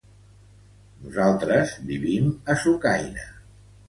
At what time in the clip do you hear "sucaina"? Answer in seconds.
2.65-3.27